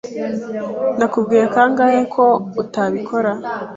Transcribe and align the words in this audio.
Nakubwiye 0.97 1.45
kangahe 1.53 2.01
ko 2.13 2.25
utabikora? 2.61 3.31